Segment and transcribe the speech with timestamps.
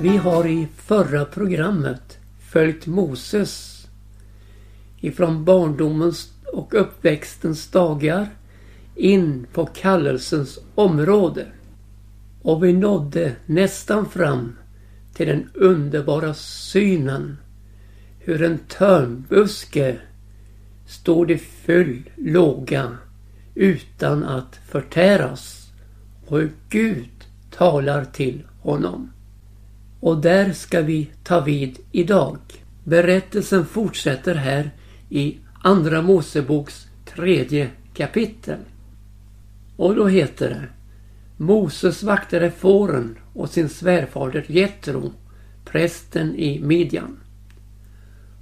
[0.00, 3.86] Vi har i förra programmet följt Moses
[5.00, 8.28] ifrån barndomens och uppväxtens dagar
[8.94, 11.46] in på kallelsens område.
[12.42, 14.56] Och vi nådde nästan fram
[15.14, 17.36] till den underbara synen
[18.18, 19.98] hur en törnbuske
[20.86, 22.96] stod i full låga
[23.54, 25.70] utan att förtäras
[26.26, 29.10] och hur Gud talar till honom.
[30.00, 32.38] Och där ska vi ta vid idag.
[32.84, 34.70] Berättelsen fortsätter här
[35.08, 38.58] i Andra Moseboks tredje kapitel.
[39.76, 40.68] Och då heter det
[41.44, 45.12] Moses vaktade fåren och sin svärfader Jetro,
[45.64, 47.18] prästen i Midjan.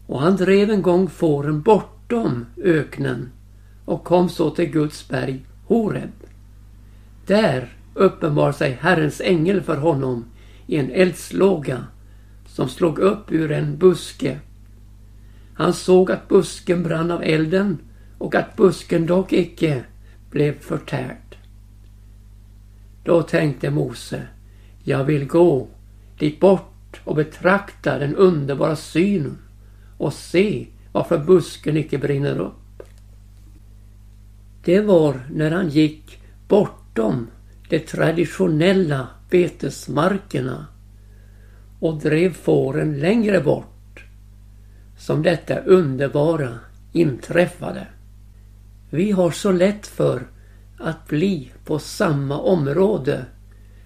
[0.06, 3.30] Och han drev en gång fåren bortom öknen
[3.84, 6.10] och kom så till Guds berg Horeb.
[7.26, 10.24] Där uppenbar sig Herrens ängel för honom
[10.66, 11.86] i en eldslåga
[12.46, 14.40] som slog upp ur en buske.
[15.54, 17.78] Han såg att busken brann av elden
[18.18, 19.84] och att busken dock icke
[20.30, 21.36] blev förtärd.
[23.04, 24.22] Då tänkte Mose,
[24.84, 25.68] jag vill gå
[26.18, 29.38] dit bort och betrakta den underbara synen
[29.98, 32.82] och se varför busken icke brinner upp.
[34.64, 37.26] Det var när han gick bortom
[37.68, 40.66] det traditionella betesmarkerna
[41.80, 44.04] och drev fåren längre bort
[44.98, 46.58] som detta underbara
[46.92, 47.86] inträffade.
[48.90, 50.22] Vi har så lätt för
[50.78, 53.24] att bli på samma område,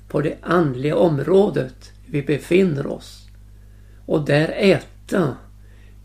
[0.09, 3.29] på det andliga området vi befinner oss
[4.07, 5.37] och där äta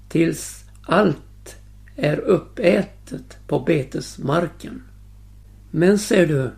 [0.10, 1.56] tills allt
[1.96, 4.84] är uppätet på betesmarken.
[5.72, 6.52] Men ser du,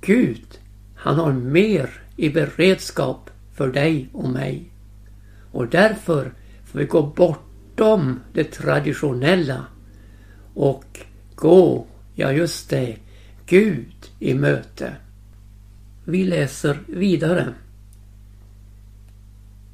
[0.00, 0.58] Gud,
[0.94, 4.70] han har mer i beredskap för dig och mig.
[5.52, 6.32] Och därför
[6.64, 9.64] får vi gå bortom det traditionella
[10.54, 11.00] och
[11.34, 12.96] gå, ja just det,
[13.46, 14.92] Gud i möte.
[16.04, 17.54] Vi läser vidare.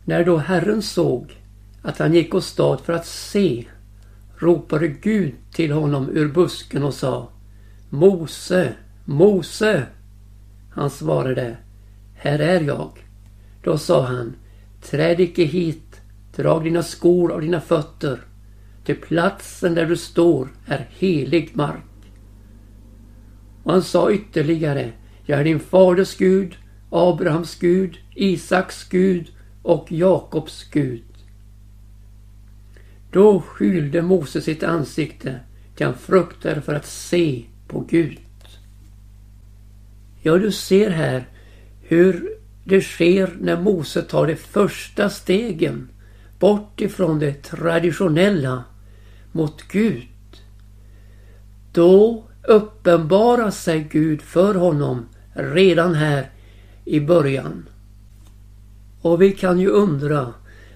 [0.05, 1.41] När då Herren såg
[1.83, 3.65] att han gick åstad för att se
[4.39, 7.29] ropade Gud till honom ur busken och sa
[7.91, 8.73] Mose,
[9.05, 9.87] Mose!
[10.71, 11.57] Han svarade
[12.25, 12.91] här är jag.
[13.63, 14.37] Då sa han
[14.83, 16.01] Träd icke hit,
[16.37, 18.21] drag dina skor av dina fötter.
[18.85, 22.13] Till platsen där du står är helig mark.
[23.63, 24.93] Och han sa ytterligare
[25.27, 26.57] Jag är din faders Gud,
[26.91, 29.27] Abrahams Gud, Isaks Gud
[29.63, 31.05] och Jakobs Gud.
[33.13, 35.41] Då skylde Mose sitt ansikte
[35.77, 38.19] till han fruktade för att se på Gud.
[40.23, 41.29] Ja, du ser här
[41.95, 45.89] hur det sker när Mose tar de första stegen
[46.39, 48.65] bort ifrån det traditionella
[49.33, 50.09] mot Gud.
[51.73, 56.31] Då uppenbarar sig Gud för honom redan här
[56.85, 57.69] i början.
[59.01, 60.35] Och vi kan ju undra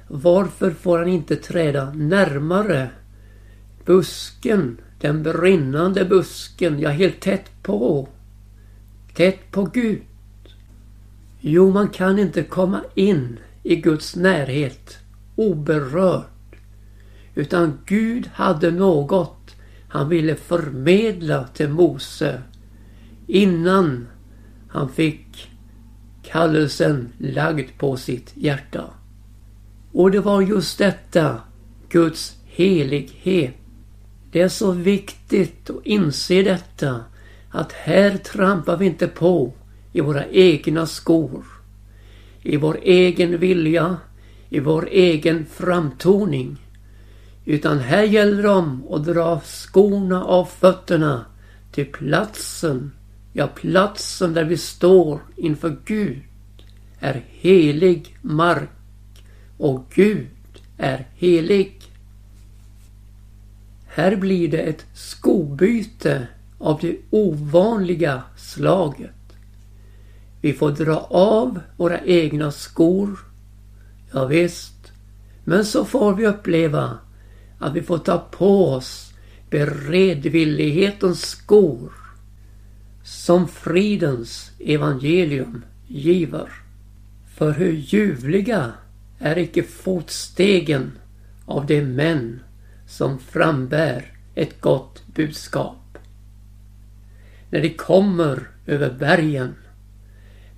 [0.09, 2.91] varför får han inte träda närmare
[3.85, 8.09] busken, den brinnande busken, ja helt tätt på.
[9.15, 10.03] Tätt på Gud.
[11.41, 14.99] Jo, man kan inte komma in i Guds närhet
[15.37, 16.25] oberörd.
[17.35, 19.55] Utan Gud hade något
[19.89, 22.43] han ville förmedla till Mose
[23.27, 24.07] innan
[24.69, 25.51] han fick
[26.23, 28.85] kallelsen lagd på sitt hjärta.
[29.93, 31.41] Och det var just detta,
[31.89, 33.55] Guds helighet.
[34.33, 37.05] Det är så viktigt att inse detta,
[37.51, 39.53] att här trampar vi inte på
[39.93, 41.45] i våra egna skor,
[42.43, 43.97] i vår egen vilja,
[44.49, 46.57] i vår egen framtoning.
[47.45, 51.25] Utan här gäller det om att dra skorna av fötterna
[51.73, 52.93] till platsen,
[53.33, 56.23] ja platsen där vi står inför Gud
[57.01, 58.71] är helig mark
[59.59, 60.29] och Gud
[60.79, 61.83] är helig.
[63.87, 66.29] Här blir det ett skobyte
[66.59, 69.18] av det ovanliga slaget.
[70.41, 73.19] Vi får dra av våra egna skor.
[74.13, 74.93] Ja, visst.
[75.45, 76.99] Men så får vi uppleva
[77.59, 79.13] att vi får ta på oss
[79.51, 81.93] beredvillighetens skor
[83.05, 86.49] som fridens evangelium giver.
[87.35, 88.73] För hur ljuvliga
[89.19, 90.93] är icke fotstegen
[91.47, 92.41] av de män
[92.87, 95.99] som frambär ett gott budskap.
[97.51, 99.55] När de kommer över bergen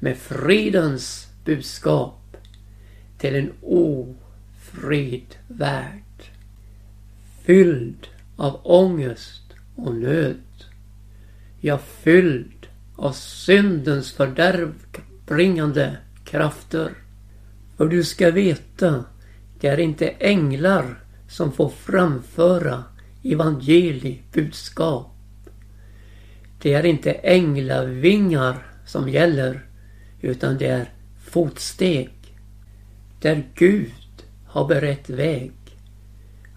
[0.00, 2.37] med fridens budskap
[3.19, 6.02] till en ofrid värld.
[7.43, 8.06] Fylld
[8.37, 9.43] av ångest
[9.76, 10.37] och nöd.
[11.61, 12.67] Ja, fylld
[12.97, 16.91] av syndens fördärvbringande krafter.
[17.76, 19.05] För du ska veta,
[19.61, 22.85] det är inte änglar som får framföra
[23.25, 25.17] evangeliebudskap.
[26.62, 29.67] Det är inte änglavingar som gäller,
[30.20, 30.93] utan det är
[31.25, 32.11] fotsteg.
[33.20, 33.93] Där Gud
[34.46, 35.52] har berett väg.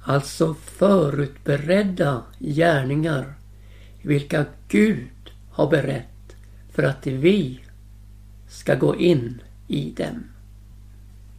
[0.04, 3.34] Alltså förutberedda gärningar
[4.02, 6.36] vilka Gud har berett
[6.72, 7.60] för att vi
[8.50, 10.24] ska gå in i dem.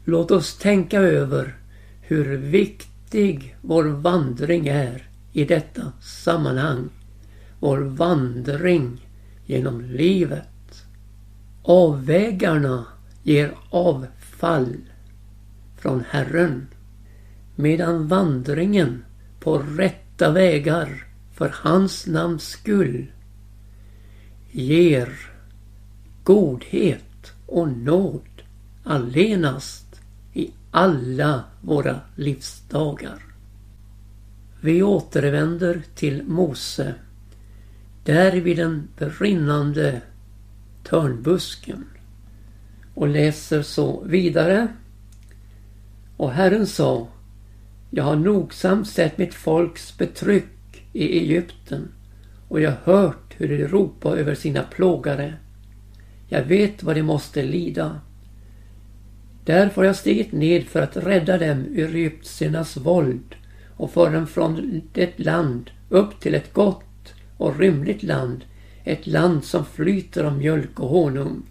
[0.05, 1.57] Låt oss tänka över
[2.01, 6.89] hur viktig vår vandring är i detta sammanhang.
[7.61, 9.07] Vår vandring
[9.47, 10.54] genom livet.
[11.67, 12.87] Avvägarna
[13.23, 14.77] ger avfall
[15.77, 16.67] från Herren.
[17.57, 19.05] Medan vandringen
[19.41, 23.07] på rätta vägar för hans namns skull
[24.51, 25.09] ger
[26.25, 28.43] godhet och nåd
[28.85, 30.01] allenast
[30.33, 33.23] i alla våra livsdagar.
[34.61, 36.95] Vi återvänder till Mose.
[38.05, 40.01] Där vid den brinnande
[40.85, 41.85] törnbusken
[42.95, 44.69] och läser så vidare.
[46.17, 47.09] Och Herren sa
[47.91, 50.45] Jag har nogsamt sett mitt folks betryck
[50.93, 51.89] i Egypten
[52.49, 55.35] och jag har hört hur de ropar över sina plågare.
[56.29, 58.01] Jag vet vad de måste lida.
[59.45, 63.35] Därför har jag stigit ned för att rädda dem ur egyptiernas våld
[63.77, 68.45] och föra dem från det land upp till ett gott och rymligt land,
[68.85, 71.43] ett land som flyter av mjölk och honung.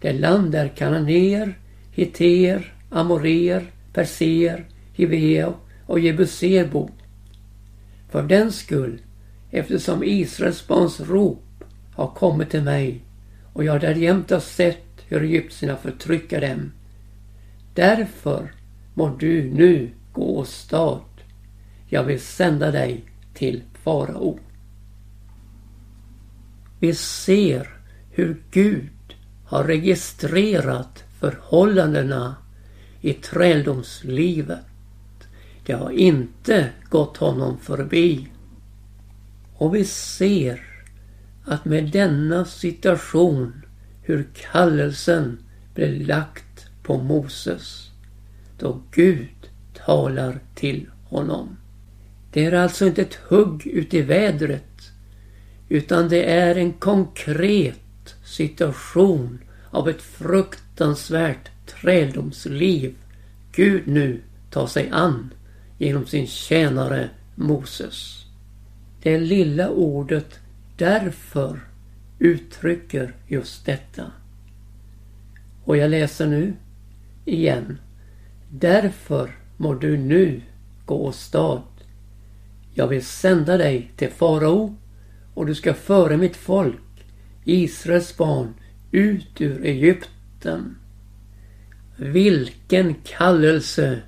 [0.00, 1.58] Det land där kananéer,
[1.92, 5.54] hiteer, amoreer, perser, hiveo
[5.86, 6.90] och jebuser bor.
[8.10, 9.00] För den skull,
[9.50, 11.64] eftersom Israels barns rop
[11.94, 13.04] har kommit till mig
[13.52, 16.72] och jag därjämte har sett hur egyptierna förtrycker dem.
[17.74, 18.52] Därför
[18.94, 21.00] må du nu gå åstad.
[21.88, 23.04] Jag vill sända dig
[23.34, 24.38] till farao.
[26.78, 27.68] Vi ser
[28.10, 29.14] hur Gud
[29.44, 32.36] har registrerat förhållandena
[33.00, 34.64] i träldomslivet.
[35.66, 38.28] Det har inte gått honom förbi.
[39.54, 40.60] Och vi ser
[41.44, 43.62] att med denna situation
[44.02, 45.38] hur kallelsen
[45.74, 47.90] blev lagt på Moses
[48.58, 49.50] då Gud
[49.86, 51.56] talar till honom.
[52.32, 54.64] Det är alltså inte ett hugg ut i vädret
[55.68, 59.38] utan det är en konkret situation
[59.70, 62.94] av ett fruktansvärt träldomsliv
[63.52, 64.20] Gud nu
[64.50, 65.34] tar sig an
[65.78, 68.24] genom sin tjänare Moses.
[69.02, 70.40] Det lilla ordet
[70.76, 71.60] därför
[72.18, 74.12] uttrycker just detta.
[75.64, 76.54] Och jag läser nu
[77.24, 77.78] igen.
[78.50, 80.42] Därför må du nu
[80.86, 81.62] gå åstad.
[82.74, 84.76] Jag vill sända dig till farao
[85.38, 87.04] och du ska föra mitt folk
[87.44, 88.54] Israels barn
[88.90, 90.76] ut ur Egypten.
[91.96, 94.02] Vilken kallelse!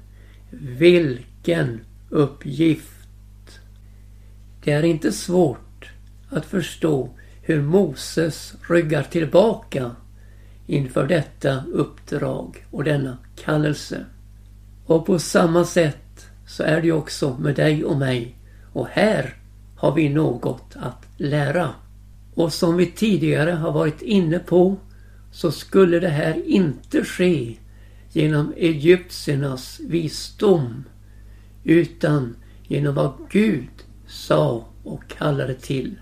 [0.50, 3.60] Vilken uppgift!
[4.64, 5.90] Det är inte svårt
[6.30, 7.10] att förstå
[7.42, 9.90] hur Moses ryggar tillbaka
[10.66, 14.04] inför detta uppdrag och denna kallelse.
[14.87, 18.37] Och på samma sätt så är det också med dig och mig.
[18.72, 19.34] Och här
[19.76, 21.70] har vi något att lära.
[22.34, 24.76] Och som vi tidigare har varit inne på
[25.32, 27.56] så skulle det här inte ske
[28.12, 30.84] genom egyptiernas visdom
[31.64, 33.68] utan genom vad Gud
[34.06, 35.94] sa och kallade till.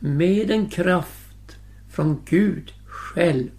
[0.00, 1.56] Med en kraft
[1.90, 3.50] från Gud själv.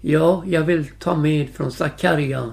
[0.00, 2.52] Ja, jag vill ta med från Sakarja.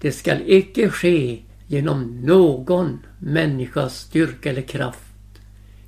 [0.00, 5.06] Det skall icke ske genom någon människas styrka eller kraft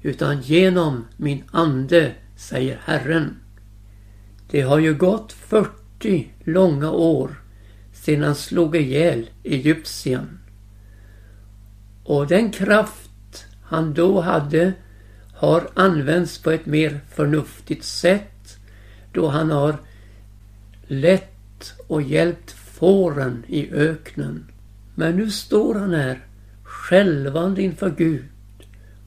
[0.08, 3.36] utan genom min ande, säger Herren.
[4.50, 7.42] Det har ju gått 40 långa år
[7.92, 10.38] sedan han slog ihjäl Egyptien.
[12.04, 14.72] Och den kraft han då hade
[15.34, 18.58] har använts på ett mer förnuftigt sätt
[19.12, 19.76] då han har
[20.86, 24.46] lett och hjälpt fåren i öknen.
[24.94, 26.26] Men nu står han här
[26.62, 28.24] skälvande inför Gud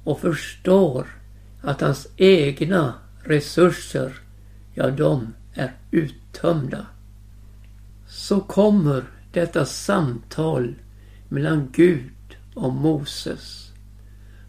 [0.03, 1.08] och förstår
[1.62, 2.93] att hans egna
[3.24, 4.13] resurser,
[4.74, 6.86] ja de är uttömda.
[8.08, 10.75] så kommer detta samtal
[11.29, 13.72] mellan Gud och Moses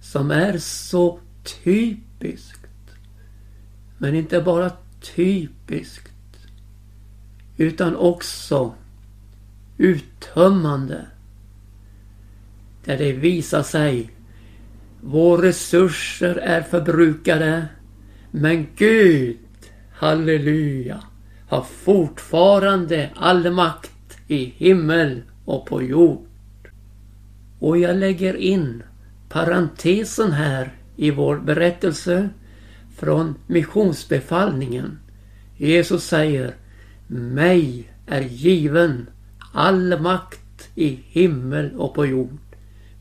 [0.03, 1.19] som är så
[1.65, 2.69] typiskt.
[3.99, 6.13] Men inte bara typiskt
[7.57, 8.75] utan också
[9.79, 11.07] uttömmande.
[12.85, 14.12] Där det visar sig
[15.05, 17.69] våra resurser är förbrukade
[18.31, 19.39] men Gud,
[19.93, 21.03] halleluja,
[21.49, 26.27] har fortfarande all makt i himmel och på jord.
[27.59, 28.83] Och jag lägger in
[29.29, 32.29] parentesen här i vår berättelse
[32.97, 34.99] från missionsbefallningen.
[35.57, 36.55] Jesus säger
[37.07, 39.07] Mig är given
[39.53, 42.39] all makt i himmel och på jord.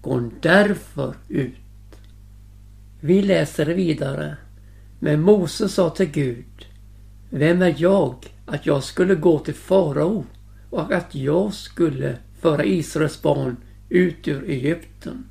[0.02, 1.61] Gå därför ut.
[3.04, 4.38] Vi läser vidare.
[5.00, 6.66] Men Mose sa till Gud
[7.30, 8.16] Vem är jag
[8.46, 10.26] att jag skulle gå till farao
[10.70, 13.58] och att jag skulle föra Israels barn
[13.90, 15.26] ut ur Egypten?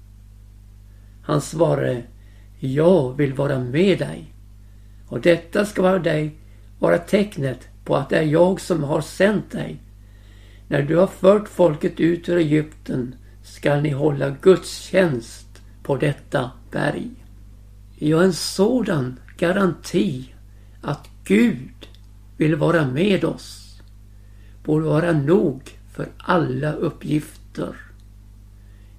[1.22, 2.02] Han svarade
[2.58, 4.34] Jag vill vara med dig
[5.08, 6.34] och detta ska vara dig
[6.78, 9.80] vara tecknet på att det är jag som har sänt dig.
[10.68, 17.19] När du har fört folket ut ur Egypten skall ni hålla gudstjänst på detta berg.
[18.02, 20.34] Ja, en sådan garanti
[20.80, 21.88] att Gud
[22.36, 23.80] vill vara med oss
[24.64, 27.76] borde vara nog för alla uppgifter.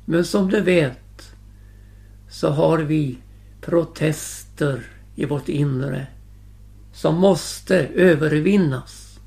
[0.05, 1.35] Men som du vet
[2.29, 3.17] så har vi
[3.61, 4.83] protester
[5.15, 6.07] i vårt inre
[6.93, 9.19] som måste övervinnas.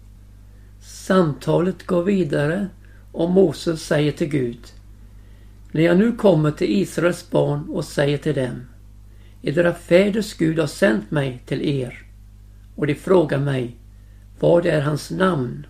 [0.81, 2.69] Samtalet går vidare
[3.12, 4.73] och Moses säger till Gud
[5.73, 8.61] När jag nu kommer till Israels barn och säger till dem
[9.46, 12.06] Edra fäders Gud har sänt mig till er
[12.76, 13.76] och de frågar mig
[14.40, 15.66] vad är hans namn?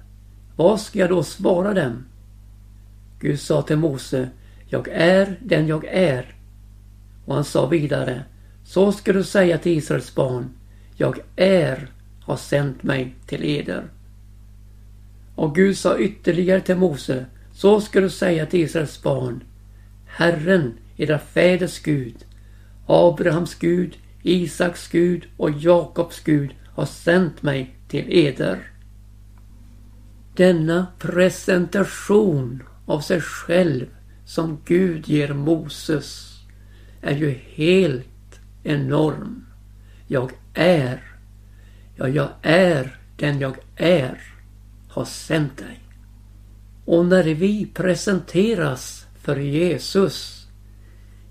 [0.57, 2.05] Vad ska jag då svara dem?
[3.21, 4.29] Gud sa till Mose
[4.67, 6.35] Jag är den jag är.
[7.25, 8.25] Och han sa vidare
[8.65, 10.51] Så ska du säga till Israels barn
[10.97, 11.91] Jag är
[12.21, 13.85] har sänt mig till eder.
[15.35, 19.45] Och Gud sa ytterligare till Mose Så ska du säga till Israels barn
[20.07, 22.15] Herren, era fäders Gud
[22.87, 28.71] Abrahams Gud, Isaks Gud och Jakobs Gud har sänt mig till eder.
[30.37, 33.87] Denna presentation av sig själv
[34.25, 36.39] som Gud ger Moses
[37.01, 39.47] är ju helt enorm.
[40.07, 41.03] Jag är,
[41.97, 44.21] ja, jag är den jag är,
[44.89, 45.81] har sänt dig.
[46.85, 50.44] Och när vi presenteras för Jesus,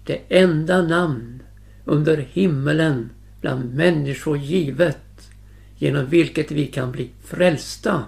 [0.05, 1.43] det enda namn
[1.85, 3.09] under himmelen
[3.41, 5.31] bland människor givet
[5.77, 8.03] genom vilket vi kan bli frälsta.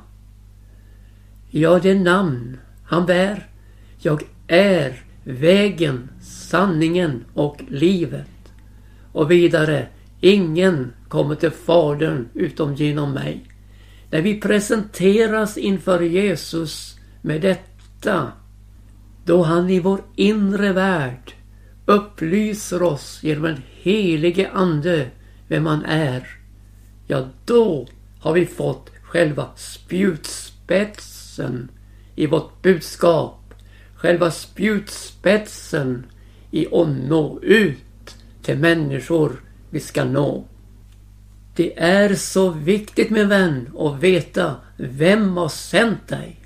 [1.49, 3.47] Ja, det namn han bär.
[3.97, 8.27] Jag är vägen, sanningen och livet.
[9.11, 9.87] Och vidare,
[10.19, 13.45] ingen kommer till Fadern utom genom mig.
[14.09, 18.31] När vi presenteras inför Jesus med detta,
[19.25, 21.33] då han i vår inre värld
[21.85, 25.09] upplyser oss genom den helige ande
[25.47, 26.27] vem han är.
[27.07, 27.87] Ja, då
[28.19, 31.71] har vi fått själva spjutspetsen
[32.15, 33.53] i vårt budskap.
[33.95, 36.05] Själva spjutspetsen
[36.51, 40.45] i att nå ut till människor vi ska nå.
[41.55, 46.39] Det är så viktigt min vän att veta vem har sänt dig.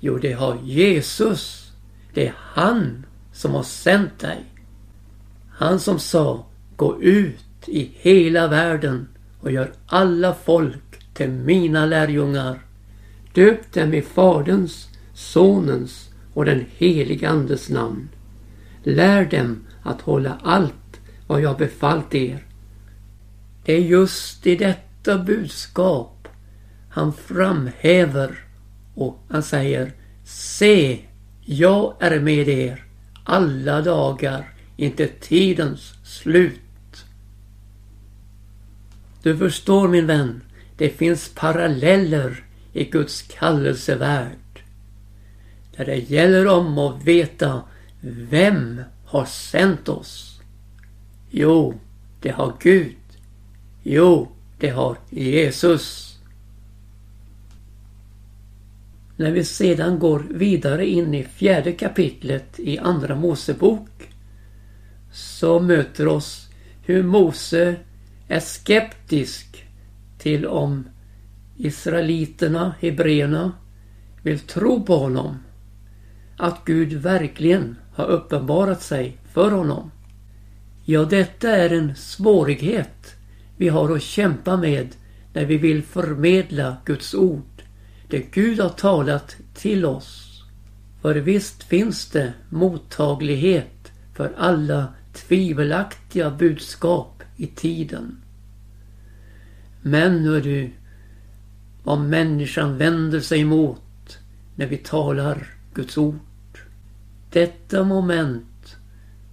[0.00, 1.72] Jo, det har Jesus.
[2.14, 3.06] Det är han
[3.40, 4.44] som har sänt dig.
[5.50, 9.08] Han som sa Gå ut i hela världen
[9.40, 12.58] och gör alla folk till mina lärjungar.
[13.34, 18.08] Döp dem i Faderns, Sonens och den helige Andes namn.
[18.82, 22.46] Lär dem att hålla allt vad jag befallt er.
[23.64, 26.28] Det är just i detta budskap
[26.90, 28.44] han framhäver
[28.94, 29.92] och han säger
[30.24, 31.00] Se,
[31.40, 32.89] jag är med er
[33.30, 37.04] alla dagar inte tidens slut.
[39.22, 40.42] Du förstår min vän,
[40.76, 44.62] det finns paralleller i Guds kallelsevärld.
[45.76, 47.62] Där det gäller om att veta
[48.30, 50.40] vem har sänt oss?
[51.30, 51.80] Jo,
[52.20, 52.96] det har Gud.
[53.82, 56.09] Jo, det har Jesus.
[59.20, 63.88] När vi sedan går vidare in i fjärde kapitlet i Andra Mosebok
[65.12, 66.48] så möter oss
[66.86, 67.76] hur Mose
[68.28, 69.64] är skeptisk
[70.18, 70.88] till om
[71.56, 73.52] Israeliterna, hebreerna,
[74.22, 75.38] vill tro på honom.
[76.36, 79.90] Att Gud verkligen har uppenbarat sig för honom.
[80.84, 83.14] Ja, detta är en svårighet
[83.56, 84.88] vi har att kämpa med
[85.32, 87.59] när vi vill förmedla Guds ord.
[88.10, 90.42] Det Gud har talat till oss.
[91.02, 98.16] För visst finns det mottaglighet för alla tvivelaktiga budskap i tiden.
[99.82, 100.70] Men hör du,
[101.84, 104.18] vad människan vänder sig emot
[104.54, 106.58] när vi talar Guds ord.
[107.30, 108.76] Detta moment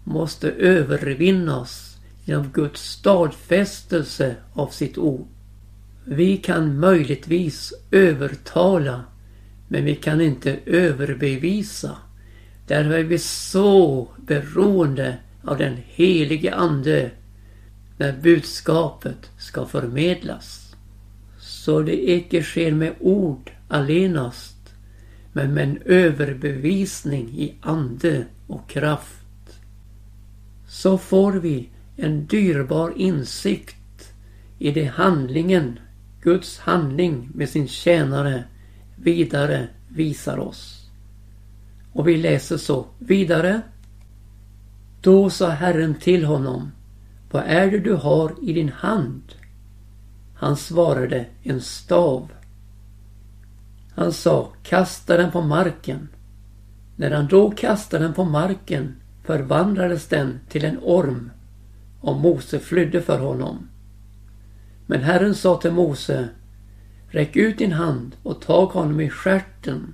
[0.03, 5.36] måste övervinnas genom Guds stadfästelse av sitt ord.
[6.09, 9.03] Vi kan möjligtvis övertala
[9.67, 11.97] men vi kan inte överbevisa.
[12.67, 17.11] Därför är vi så beroende av den helige Ande
[17.97, 20.75] när budskapet ska förmedlas.
[21.39, 24.73] Så det icke sker med ord allenast
[25.33, 29.59] men med en överbevisning i ande och kraft.
[30.67, 34.13] Så får vi en dyrbar insikt
[34.59, 35.79] i det handlingen,
[36.21, 38.43] Guds handling med sin tjänare
[38.95, 40.89] vidare visar oss.
[41.93, 43.61] Och vi läser så vidare.
[45.01, 46.71] Då sa Herren till honom,
[47.31, 49.23] vad är det du har i din hand?
[50.35, 52.31] Han svarade, en stav.
[53.95, 56.07] Han sa, kasta den på marken.
[56.95, 61.31] När han då kastade den på marken förvandlades den till en orm
[62.01, 63.69] och Mose flydde för honom.
[64.87, 66.29] Men Herren sa till Mose,
[67.07, 69.93] räck ut din hand och tag honom i skärten.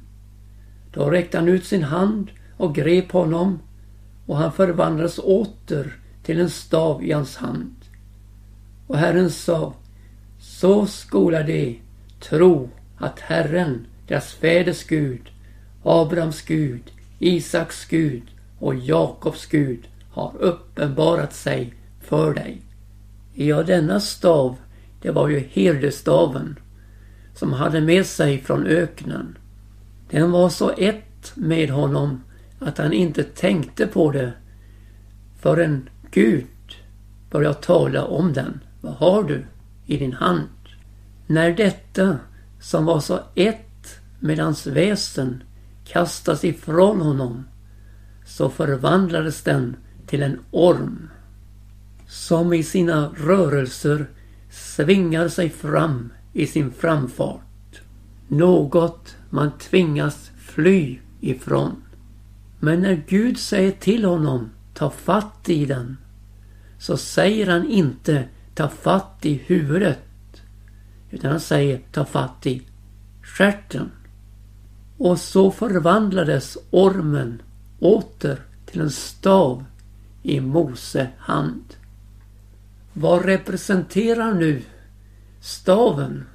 [0.94, 3.60] Då räckte han ut sin hand och grep honom
[4.26, 7.76] och han förvandlades åter till en stav i hans hand.
[8.88, 9.74] Och Herren sa,
[10.40, 11.80] så skola de
[12.20, 15.32] tro att Herren, deras fäders Gud,
[15.84, 18.24] Abrahams Gud, Isaks Gud
[18.60, 22.62] och Jakobs Gud har uppenbarat sig för dig.
[23.34, 24.56] Ja, denna stav,
[25.04, 26.60] det var ju herdestaven
[27.36, 29.38] som hade med sig från öknen.
[30.10, 32.24] Den var så ett med honom
[32.60, 34.34] att han inte tänkte på det
[35.40, 36.46] förrän Gud
[37.32, 38.60] började tala om den.
[38.82, 39.46] Vad har du
[39.86, 40.50] i din hand?
[41.28, 42.18] När detta
[42.60, 45.44] som var så ett med hans väsen
[45.86, 47.44] kastas ifrån honom
[48.26, 49.76] så förvandlades den
[50.08, 51.10] till en orm
[52.08, 54.06] som i sina rörelser
[54.54, 57.82] svingar sig fram i sin framfart.
[58.28, 61.76] Något man tvingas fly ifrån.
[62.60, 65.98] Men när Gud säger till honom ta fatt i den
[66.80, 70.00] så säger han inte ta fatt i huvudet
[71.12, 72.62] utan han säger ta fatt i
[73.22, 73.92] stjärten.
[74.98, 77.42] Och så förvandlades ormen
[77.80, 79.66] åter till en stav
[80.24, 81.76] i Mose hand.
[82.94, 84.62] Vad representerar nu
[85.42, 86.26] staven?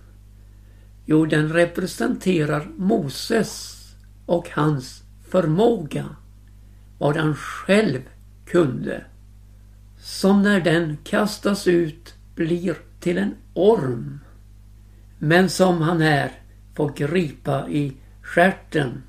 [1.04, 3.84] Jo, den representerar Moses
[4.26, 6.16] och hans förmåga.
[6.98, 8.00] Vad han själv
[8.46, 9.04] kunde.
[9.98, 14.20] Som när den kastas ut blir till en orm.
[15.18, 16.32] Men som han är
[16.74, 19.02] får gripa i skärten.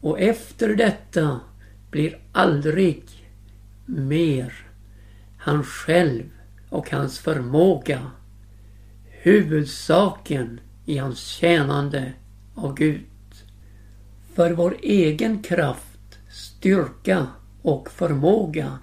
[0.00, 1.40] Och efter detta
[1.90, 3.04] blir aldrig
[3.86, 4.54] mer
[5.38, 6.24] han själv
[6.74, 8.10] och hans förmåga
[9.04, 12.12] huvudsaken i hans tjänande
[12.54, 13.04] av Gud.
[14.34, 17.26] För vår egen kraft, styrka
[17.62, 18.78] och förmåga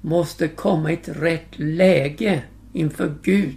[0.00, 3.56] måste komma i ett rätt läge inför Gud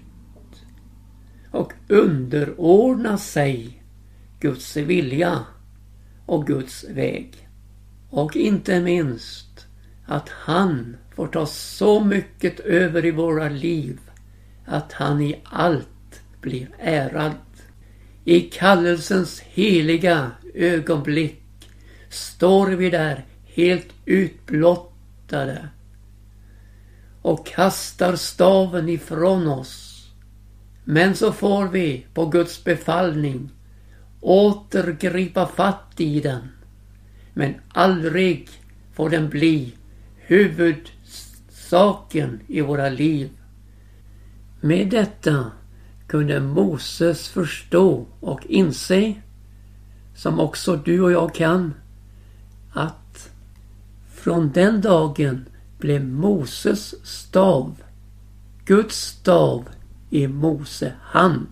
[1.51, 3.83] och underordna sig
[4.39, 5.45] Guds vilja
[6.25, 7.49] och Guds väg.
[8.09, 9.67] Och inte minst
[10.05, 13.99] att han får ta så mycket över i våra liv
[14.65, 17.31] att han i allt blir ärad.
[18.25, 21.43] I kallelsens heliga ögonblick
[22.09, 25.67] står vi där helt utblottade
[27.21, 30.07] och kastar staven ifrån oss.
[30.83, 33.49] Men så får vi på Guds befallning
[34.21, 36.49] åter gripa fatt i den.
[37.33, 38.49] Men aldrig
[38.93, 39.73] får den bli
[41.71, 43.29] saken i våra liv.
[44.61, 45.51] Med detta
[46.07, 49.13] kunde Moses förstå och inse,
[50.15, 51.73] som också du och jag kan,
[52.73, 53.29] att
[54.13, 55.45] från den dagen
[55.77, 57.75] blev Moses stav,
[58.65, 59.69] Guds stav
[60.09, 61.47] i Mose hand.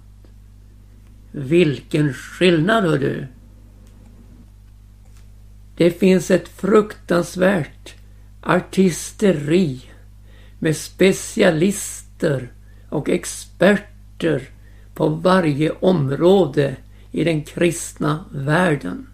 [1.32, 3.28] Vilken skillnad hör du!
[5.78, 7.94] Det finns ett fruktansvärt
[8.42, 9.89] artisteri
[10.60, 12.52] med specialister
[12.90, 14.50] och experter
[14.94, 16.76] på varje område
[17.12, 19.08] i den kristna världen.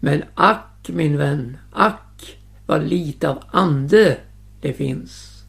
[0.00, 4.16] Men ack min vän, ack vad lite av ande
[4.60, 5.42] det finns.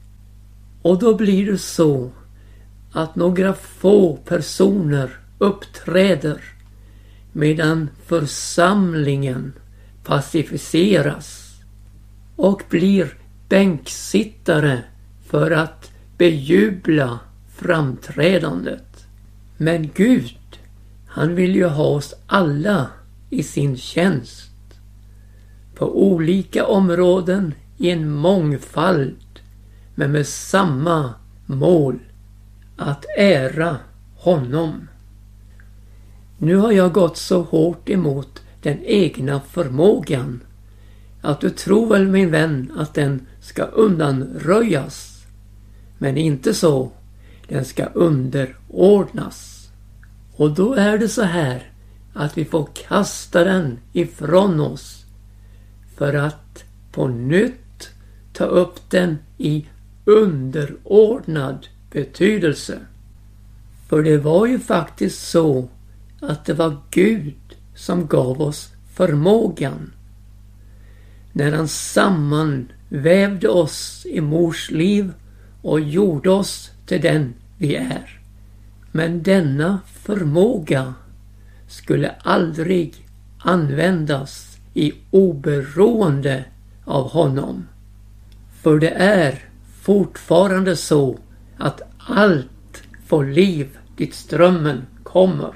[0.81, 2.11] Och då blir det så
[2.91, 6.41] att några få personer uppträder
[7.31, 9.53] medan församlingen
[10.03, 11.55] pacificeras
[12.35, 13.18] och blir
[13.49, 14.83] bänksittare
[15.25, 17.19] för att bejubla
[17.55, 19.07] framträdandet.
[19.57, 20.59] Men Gud,
[21.07, 22.87] han vill ju ha oss alla
[23.29, 24.51] i sin tjänst.
[25.75, 29.15] På olika områden i en mångfald
[29.95, 31.13] men med samma
[31.45, 31.99] mål.
[32.77, 33.77] Att ära
[34.15, 34.87] honom.
[36.37, 40.41] Nu har jag gått så hårt emot den egna förmågan
[41.21, 45.25] att du tror väl min vän att den ska undanröjas.
[45.97, 46.91] Men inte så.
[47.47, 49.69] Den ska underordnas.
[50.35, 51.71] Och då är det så här
[52.13, 55.05] att vi får kasta den ifrån oss
[55.97, 57.89] för att på nytt
[58.33, 59.65] ta upp den i
[60.05, 62.79] underordnad betydelse.
[63.87, 65.69] För det var ju faktiskt så
[66.21, 67.35] att det var Gud
[67.75, 69.91] som gav oss förmågan.
[71.33, 71.67] När han
[72.89, 75.13] vävde oss i mors liv
[75.61, 78.19] och gjorde oss till den vi är.
[78.91, 80.93] Men denna förmåga
[81.67, 83.05] skulle aldrig
[83.39, 86.45] användas i oberoende
[86.85, 87.67] av honom.
[88.61, 89.39] För det är
[89.81, 91.19] fortfarande så
[91.57, 95.53] att allt får liv dit strömmen kommer.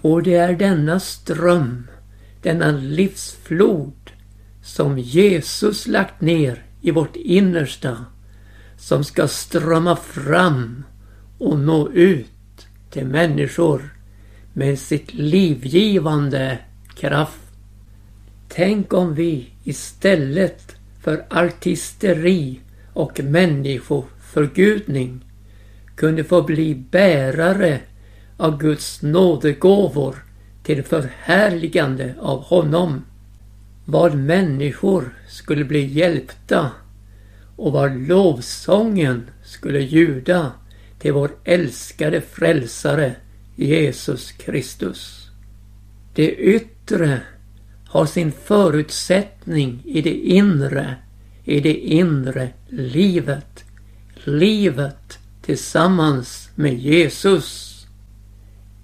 [0.00, 1.86] Och det är denna ström,
[2.42, 3.92] denna livsflod
[4.66, 8.04] som Jesus lagt ner i vårt innersta
[8.78, 10.84] som ska strömma fram
[11.38, 13.94] och nå ut till människor
[14.52, 16.58] med sitt livgivande
[16.94, 17.40] kraft.
[18.48, 22.60] Tänk om vi istället för artisteri
[22.92, 25.24] och människoförgudning
[25.96, 27.80] kunde få bli bärare
[28.36, 30.16] av Guds nådegåvor
[30.62, 33.02] till förhärligande av honom.
[33.88, 36.70] Vad människor skulle bli hjälpta
[37.56, 40.52] och vad lovsången skulle ljuda
[40.98, 43.14] till vår älskade frälsare
[43.56, 45.30] Jesus Kristus.
[46.14, 47.20] Det yttre
[47.88, 50.96] har sin förutsättning i det inre,
[51.44, 53.64] i det inre livet.
[54.24, 57.72] Livet tillsammans med Jesus.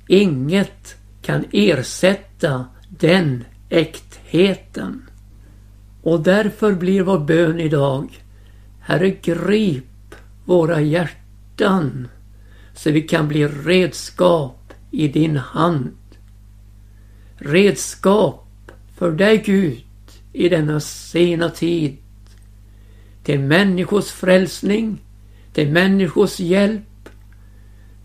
[0.08, 5.02] Inget kan ersätta den äktheten.
[6.02, 8.22] Och därför blir vår bön idag
[8.80, 12.08] Herre grip våra hjärtan
[12.74, 15.96] så vi kan bli redskap i din hand.
[17.36, 19.84] Redskap för dig Gud
[20.32, 21.96] i denna sena tid.
[23.22, 24.98] Till människors frälsning,
[25.52, 27.08] till människors hjälp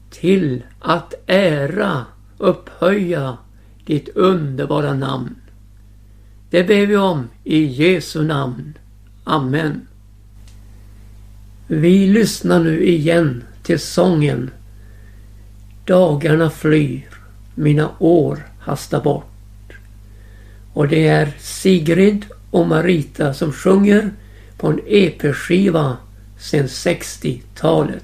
[0.10, 2.06] till att ära,
[2.38, 3.38] upphöja
[3.86, 5.36] ditt underbara namn.
[6.50, 8.78] Det ber vi om i Jesu namn.
[9.24, 9.88] Amen.
[11.68, 14.52] Vi lyssnar nu igen till sången
[15.86, 17.10] Dagarna flyr,
[17.56, 19.78] mina år hastar bort.
[20.74, 24.12] Och det är Sigrid och Marita som sjunger
[24.58, 25.98] på en EP-skiva
[26.38, 28.04] sedan 60-talet.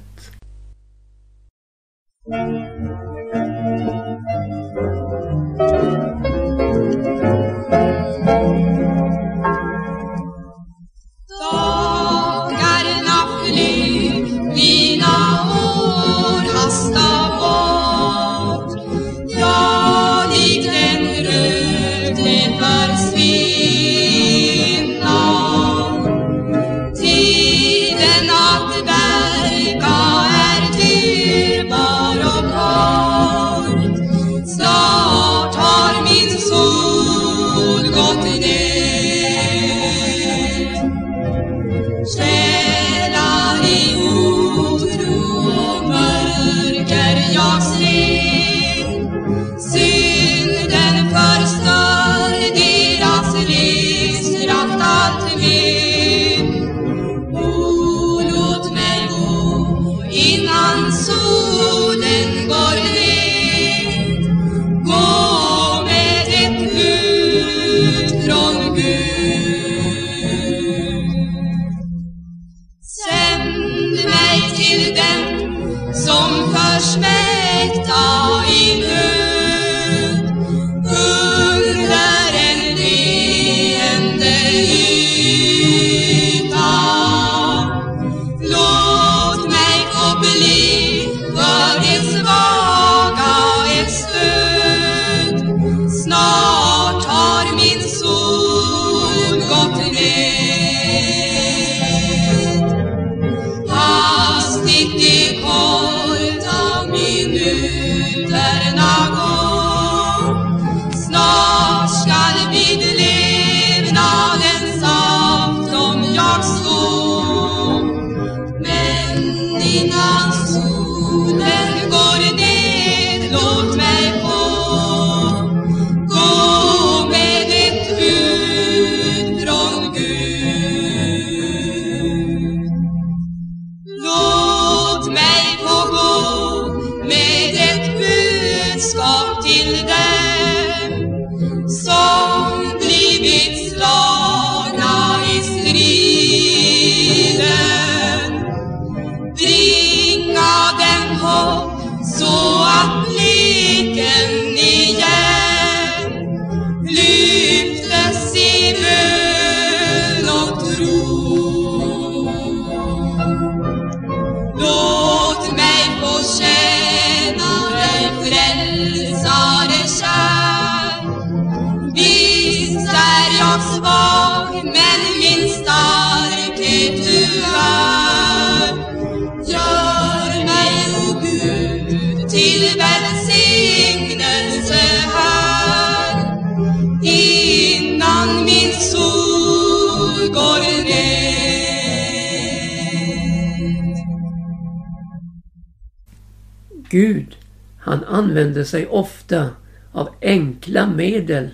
[196.93, 197.35] Gud,
[197.77, 199.49] han använder sig ofta
[199.91, 201.49] av enkla medel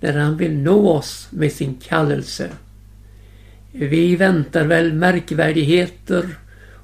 [0.00, 2.50] när han vill nå oss med sin kallelse.
[3.72, 6.24] Vi väntar väl märkvärdigheter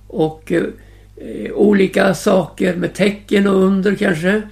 [0.08, 4.42] och eh, olika saker med tecken och under kanske.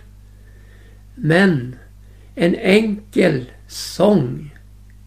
[1.15, 1.77] Men
[2.35, 4.55] en enkel sång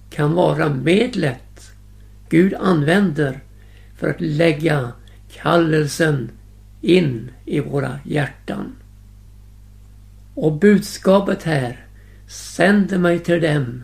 [0.10, 1.72] kan vara medlet
[2.30, 3.40] Gud använder
[3.98, 4.92] för att lägga
[5.34, 6.30] kallelsen
[6.86, 8.76] in i våra hjärtan.
[10.34, 11.86] Och budskapet här
[12.28, 13.84] sänder mig till dem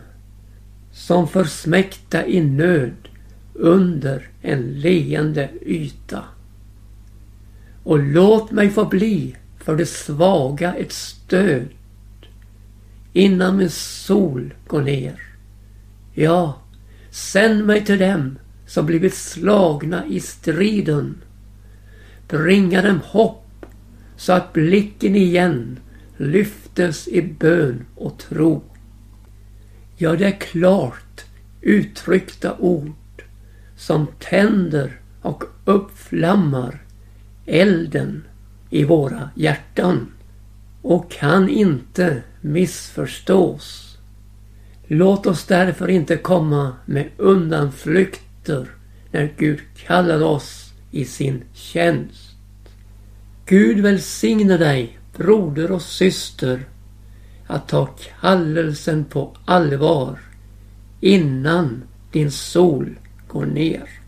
[0.92, 3.08] som försmäkta i nöd
[3.54, 6.24] under en leende yta.
[7.84, 11.68] Och låt mig få bli för det svaga ett stöd
[13.12, 15.22] innan min sol går ner.
[16.14, 16.62] Ja,
[17.10, 21.22] sänd mig till dem som blivit slagna i striden
[22.32, 23.66] bringa dem hopp
[24.16, 25.78] så att blicken igen
[26.16, 28.62] lyftes i bön och tro.
[29.96, 31.24] Ja, det är klart
[31.60, 33.22] uttryckta ord
[33.76, 36.82] som tänder och uppflammar
[37.46, 38.24] elden
[38.70, 40.06] i våra hjärtan
[40.82, 43.98] och kan inte missförstås.
[44.86, 48.66] Låt oss därför inte komma med undanflykter
[49.10, 52.21] när Gud kallar oss i sin tjänst.
[53.52, 56.60] Gud välsigne dig, broder och syster,
[57.46, 57.86] att ta
[58.20, 60.18] kallelsen på allvar
[61.00, 64.01] innan din sol går ner.